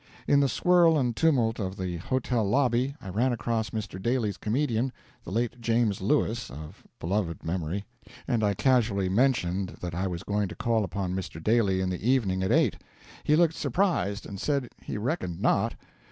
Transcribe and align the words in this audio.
In 0.27 0.39
the 0.39 0.49
swirl 0.49 0.97
and 0.97 1.15
tumult 1.15 1.59
of 1.59 1.77
the 1.77 1.97
hotel 1.97 2.43
lobby 2.43 2.95
I 2.99 3.09
ran 3.09 3.33
across 3.33 3.69
Mr. 3.69 4.01
Daly's 4.01 4.35
comedian, 4.37 4.91
the 5.25 5.29
late 5.31 5.61
James 5.61 6.01
Lewis, 6.01 6.49
of 6.49 6.83
beloved 6.99 7.45
memory, 7.45 7.85
and 8.27 8.43
I 8.43 8.55
casually 8.55 9.09
mentioned 9.09 9.77
that 9.79 9.93
I 9.93 10.07
was 10.07 10.23
going 10.23 10.47
to 10.47 10.55
call 10.55 10.83
upon 10.83 11.13
Mr. 11.13 11.37
Daly 11.43 11.81
in 11.81 11.91
the 11.91 12.01
evening 12.01 12.41
at 12.41 12.51
8. 12.51 12.77
He 13.23 13.35
looked 13.35 13.53
surprised, 13.53 14.25
and 14.25 14.41
said 14.41 14.69
he 14.81 14.97
reckoned 14.97 15.39
not. 15.39 15.75